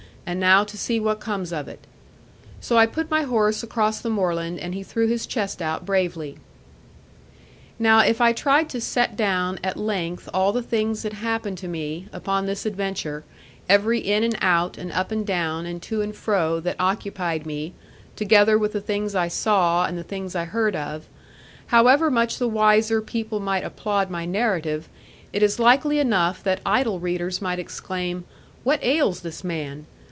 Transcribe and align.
And 0.23 0.39
now 0.39 0.63
to 0.63 0.77
see 0.77 0.97
what 0.97 1.19
comes 1.19 1.51
of 1.51 1.67
it.' 1.67 1.85
So 2.61 2.77
I 2.77 2.85
put 2.85 3.11
my 3.11 3.23
horse 3.23 3.63
across 3.63 3.99
the 3.99 4.09
moorland; 4.09 4.59
and 4.59 4.73
he 4.73 4.81
threw 4.81 5.07
his 5.07 5.25
chest 5.25 5.61
out 5.61 5.85
bravely. 5.85 6.37
Now 7.77 7.99
if 7.99 8.21
I 8.21 8.31
tried 8.31 8.69
to 8.69 8.79
set 8.79 9.17
down 9.17 9.59
at 9.61 9.75
length 9.75 10.29
all 10.33 10.53
the 10.53 10.61
things 10.61 11.01
that 11.01 11.11
happened 11.13 11.57
to 11.57 11.67
me, 11.67 12.07
upon 12.13 12.45
this 12.45 12.65
adventure, 12.65 13.25
every 13.67 13.99
in 13.99 14.23
and 14.23 14.37
out, 14.39 14.77
and 14.77 14.89
up 14.93 15.11
and 15.11 15.25
down, 15.27 15.65
and 15.65 15.81
to 15.81 16.01
and 16.01 16.15
fro, 16.15 16.61
that 16.61 16.77
occupied 16.79 17.45
me, 17.45 17.73
together 18.15 18.57
with 18.57 18.71
the 18.71 18.79
things 18.79 19.13
I 19.15 19.27
saw, 19.27 19.85
and 19.85 19.97
the 19.97 20.03
things 20.03 20.33
I 20.33 20.45
heard 20.45 20.77
of, 20.77 21.07
however 21.65 22.09
much 22.09 22.37
the 22.37 22.47
wiser 22.47 23.01
people 23.01 23.41
might 23.41 23.65
applaud 23.65 24.09
my 24.09 24.23
narrative, 24.25 24.87
it 25.33 25.43
is 25.43 25.59
likely 25.59 25.99
enough 25.99 26.41
that 26.43 26.61
idle 26.65 26.99
readers 27.01 27.41
might 27.41 27.59
exclaim, 27.59 28.23
'What 28.63 28.81
ails 28.81 29.21
this 29.21 29.43
man? 29.43 29.87